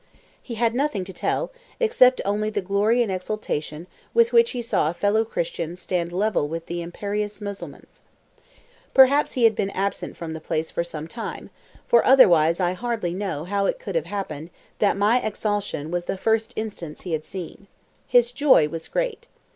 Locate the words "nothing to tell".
0.73-1.51